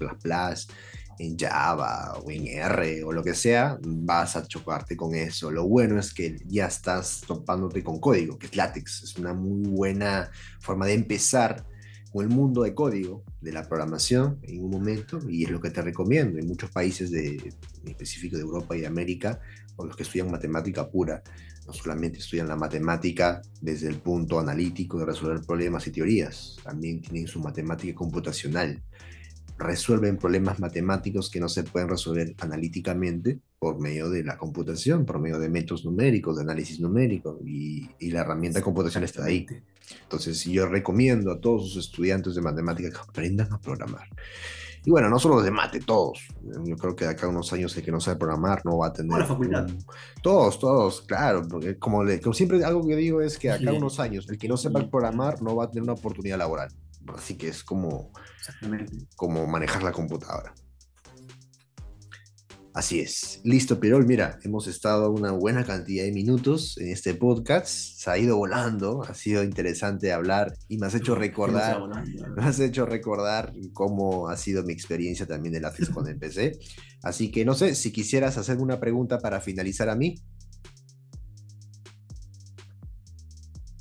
[1.19, 5.51] en Java o en R o lo que sea, vas a chocarte con eso.
[5.51, 9.03] Lo bueno es que ya estás topándote con código, que es LaTeX.
[9.03, 11.67] Es una muy buena forma de empezar
[12.13, 15.71] con el mundo de código, de la programación en un momento, y es lo que
[15.71, 16.39] te recomiendo.
[16.39, 19.41] En muchos países, de, en específico de Europa y de América,
[19.77, 21.23] o los que estudian matemática pura,
[21.67, 27.01] no solamente estudian la matemática desde el punto analítico de resolver problemas y teorías, también
[27.01, 28.83] tienen su matemática computacional.
[29.57, 35.21] Resuelven problemas matemáticos que no se pueden resolver analíticamente por medio de la computación, por
[35.21, 39.47] medio de métodos numéricos, de análisis numérico, y, y la herramienta de computación está ahí.
[40.03, 44.09] Entonces, yo recomiendo a todos los estudiantes de matemática que aprendan a programar.
[44.83, 46.27] Y bueno, no solo los de mate, todos.
[46.65, 48.87] Yo creo que de acá a unos años el que no sabe programar no va
[48.87, 49.27] a tener...
[50.23, 51.47] Todos, todos, claro.
[51.47, 54.27] Porque como, le, como siempre algo que digo es que de acá a unos años
[54.31, 56.73] el que no sepa programar no va a tener una oportunidad laboral.
[57.15, 58.11] Así que es como,
[59.17, 60.55] como manejar la computadora.
[62.73, 63.41] Así es.
[63.43, 64.07] Listo, Pirol.
[64.07, 67.67] Mira, hemos estado una buena cantidad de minutos en este podcast.
[67.67, 69.03] Se ha ido volando.
[69.03, 71.81] Ha sido interesante hablar y me has hecho recordar.
[72.37, 76.61] Me has hecho recordar cómo ha sido mi experiencia también de látex cuando empecé.
[77.03, 80.15] Así que no sé si quisieras hacerme una pregunta para finalizar a mí.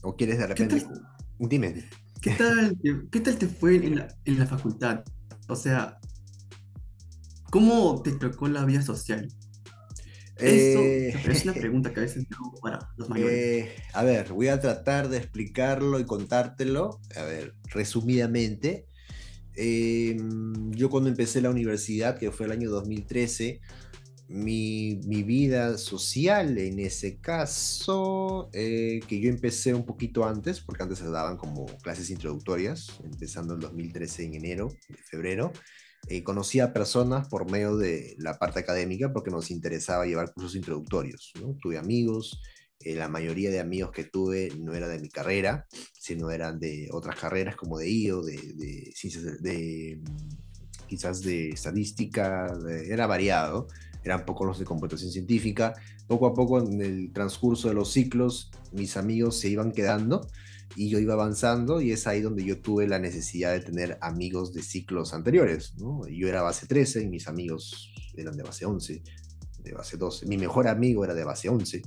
[0.02, 0.88] ¿O quieres de repente?
[1.38, 1.86] Dime.
[2.22, 2.78] ¿Qué tal,
[3.12, 5.04] ¿Qué tal te fue en la, en la facultad?
[5.48, 6.00] O sea,
[7.52, 9.28] ¿Cómo te tocó la vida social?
[10.38, 13.34] Eso eh, es una pregunta que a veces hago para los mayores.
[13.34, 17.02] Eh, a ver, voy a tratar de explicarlo y contártelo.
[17.16, 18.86] A ver, resumidamente.
[19.56, 23.60] Em, yo cuando empecé la universidad, que fue el año 2013,
[24.30, 30.84] mi, mi vida social en ese caso, eh, que yo empecé un poquito antes, porque
[30.84, 34.72] antes se daban como clases introductorias, empezando el 2013 en enero,
[35.04, 35.52] febrero.
[36.08, 40.56] Eh, conocí a personas por medio de la parte académica porque nos interesaba llevar cursos
[40.56, 41.32] introductorios.
[41.40, 41.56] ¿no?
[41.62, 42.42] Tuve amigos,
[42.80, 46.90] eh, la mayoría de amigos que tuve no era de mi carrera, sino eran de
[46.92, 50.02] otras carreras como de IO, de, de ciencias, de,
[50.88, 52.48] quizás de estadística,
[52.86, 53.68] era variado,
[54.04, 55.74] eran pocos los de computación científica.
[56.08, 60.28] Poco a poco en el transcurso de los ciclos, mis amigos se iban quedando
[60.76, 64.54] y yo iba avanzando y es ahí donde yo tuve la necesidad de tener amigos
[64.54, 66.08] de ciclos anteriores, ¿no?
[66.08, 69.04] Yo era base 13 y mis amigos eran de base 11,
[69.64, 70.26] de base 12.
[70.28, 71.82] Mi mejor amigo era de base 11,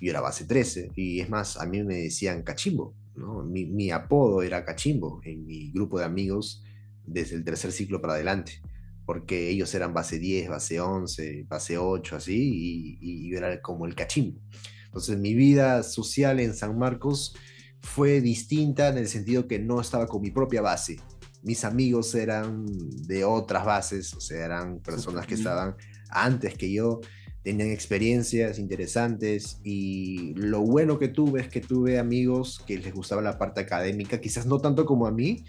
[0.00, 3.42] yo era base 13 y es más, a mí me decían cachimbo, ¿no?
[3.42, 6.62] Mi, mi apodo era cachimbo en mi grupo de amigos
[7.04, 8.62] desde el tercer ciclo para adelante
[9.10, 13.84] porque ellos eran base 10, base 11, base 8, así, y, y, yo era como
[13.84, 14.40] el cachimbo.
[14.84, 17.34] Entonces mi vida social en San Marcos
[17.80, 21.00] fue distinta en el sentido que no estaba con mi propia base.
[21.42, 22.66] Mis amigos eran
[23.06, 25.74] de otras bases, o sea, eran personas que estaban
[26.10, 27.00] antes que yo,
[27.42, 33.22] tenían experiencias interesantes y lo bueno que tuve es que tuve amigos que les gustaba
[33.22, 35.44] la parte académica, quizás no tanto como a mí,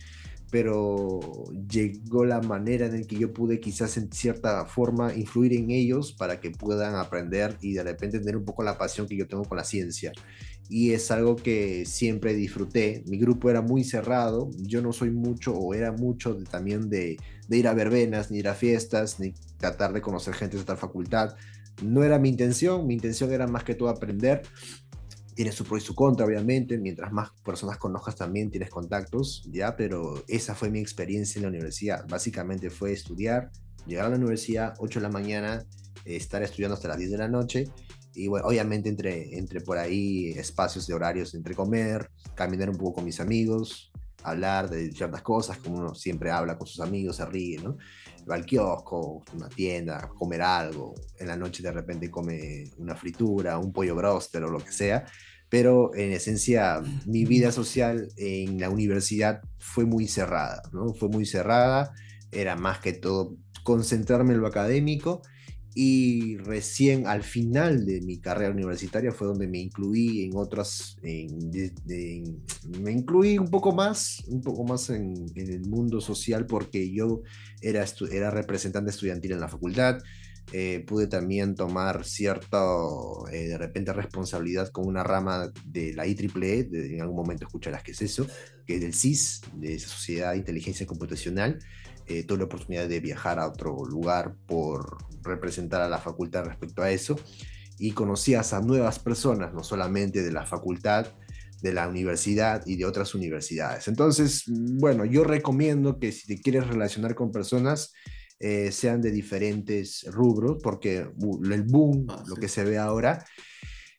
[0.52, 1.20] pero
[1.70, 6.12] llegó la manera en la que yo pude quizás en cierta forma influir en ellos
[6.12, 9.46] para que puedan aprender y de repente tener un poco la pasión que yo tengo
[9.46, 10.12] con la ciencia
[10.72, 13.04] y es algo que siempre disfruté.
[13.06, 17.18] Mi grupo era muy cerrado, yo no soy mucho o era mucho también de,
[17.50, 21.36] ir a verbenas, ni ir a fiestas, ni tratar de conocer gente de otra facultad.
[21.84, 24.44] No era mi intención, mi intención era más que todo aprender.
[25.36, 26.78] Tiene su pro y su contra, obviamente.
[26.78, 29.76] Mientras más personas conozcas también tienes contactos, ¿ya?
[29.76, 32.08] Pero esa fue mi experiencia en la universidad.
[32.08, 33.52] Básicamente fue estudiar,
[33.86, 35.66] llegar a la universidad, 8 de la mañana,
[36.06, 37.66] estar estudiando hasta las 10 de la noche
[38.14, 42.96] y bueno, obviamente entre, entre por ahí espacios de horarios entre comer, caminar un poco
[42.96, 43.92] con mis amigos,
[44.24, 47.78] hablar de ciertas cosas, como uno siempre habla con sus amigos, se ríe, ¿no?
[48.30, 53.58] Va al kiosco, una tienda, comer algo, en la noche de repente come una fritura,
[53.58, 55.06] un pollo broster o lo que sea,
[55.50, 60.94] pero en esencia mi vida social en la universidad fue muy cerrada, ¿no?
[60.94, 61.94] Fue muy cerrada,
[62.32, 65.22] era más que todo concentrarme en lo académico
[65.74, 72.92] y recién al final de mi carrera universitaria fue donde me incluí en otras, me
[72.92, 77.22] incluí un poco más, un poco más en, el mundo social porque yo
[77.62, 80.00] era, era representante estudiantil en la facultad,
[80.54, 82.62] eh, pude también tomar cierta,
[83.32, 87.84] eh, de repente, responsabilidad con una rama de la IEEE, de, en algún momento escucharás
[87.84, 88.28] qué es eso,
[88.68, 91.60] que es del CIS, de Sociedad de Inteligencia Computacional,
[92.08, 96.82] eh, tuve la oportunidad de viajar a otro lugar por representar a la facultad respecto
[96.82, 97.16] a eso
[97.78, 101.08] y conocías a nuevas personas, no solamente de la facultad,
[101.62, 103.88] de la universidad y de otras universidades.
[103.88, 107.94] Entonces, bueno, yo recomiendo que si te quieres relacionar con personas,
[108.40, 113.24] eh, sean de diferentes rubros, porque el boom, ah, lo que se ve ahora,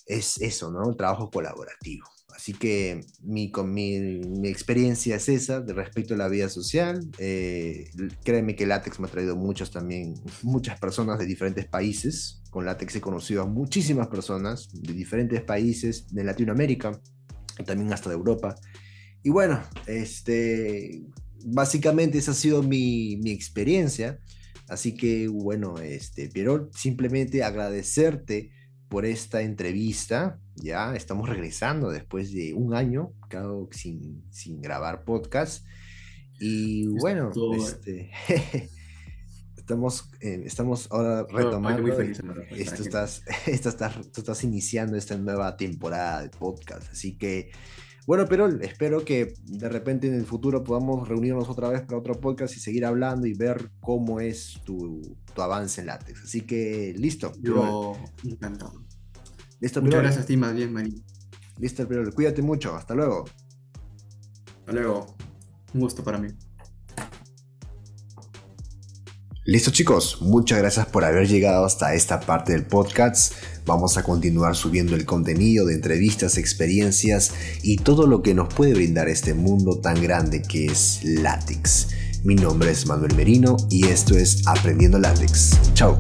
[0.05, 0.91] es eso, ¿no?
[0.91, 2.07] El trabajo colaborativo.
[2.43, 7.09] Así que mi, con mi, mi, experiencia es esa de respecto a la vida social.
[7.19, 7.89] Eh,
[8.25, 12.43] créeme que Látex me ha traído muchos también, muchas personas de diferentes países.
[12.51, 17.01] Con Látex he conocido a muchísimas personas de diferentes países de Latinoamérica
[17.61, 18.57] y también hasta de Europa.
[19.23, 21.01] Y bueno, este,
[21.45, 24.19] básicamente esa ha sido mi, mi experiencia.
[24.69, 28.51] Así que bueno, este, Pierol, simplemente agradecerte
[28.93, 30.39] por esta entrevista.
[30.55, 35.65] Ya estamos regresando después de un año, claro, sin, sin grabar podcast.
[36.39, 38.11] Y bueno, este,
[39.57, 41.91] estamos, eh, estamos ahora retomando.
[42.51, 46.93] esto estás, esto estás, tú estás iniciando esta nueva temporada de podcast.
[46.93, 47.51] Así que,
[48.07, 52.21] bueno, pero espero que de repente en el futuro podamos reunirnos otra vez para otro
[52.21, 56.25] podcast y seguir hablando y ver cómo es tu, tu avance en látex.
[56.25, 57.33] Así que, listo.
[57.41, 58.85] Yo encantado.
[59.61, 61.05] Listo, Muchas gracias a ti, más bien, Marín.
[61.59, 62.75] Listo, pero cuídate mucho.
[62.75, 63.25] Hasta luego.
[64.59, 65.15] Hasta luego.
[65.73, 66.29] Un gusto para mí.
[69.45, 73.33] Listo chicos, muchas gracias por haber llegado hasta esta parte del podcast.
[73.67, 78.73] Vamos a continuar subiendo el contenido de entrevistas, experiencias y todo lo que nos puede
[78.73, 81.89] brindar este mundo tan grande que es Látex.
[82.23, 85.59] Mi nombre es Manuel Merino y esto es Aprendiendo Látex.
[85.75, 85.99] Chao.